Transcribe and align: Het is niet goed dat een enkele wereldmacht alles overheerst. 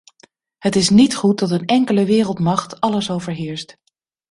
Het 0.57 0.75
is 0.75 0.89
niet 0.89 1.15
goed 1.15 1.39
dat 1.39 1.51
een 1.51 1.65
enkele 1.65 2.05
wereldmacht 2.05 2.79
alles 2.79 3.09
overheerst. 3.11 3.77